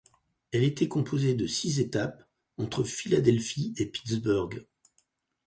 [0.51, 2.23] Elle était composée de six étapes,
[2.57, 4.65] entre Philadelphie et Pittsburgh.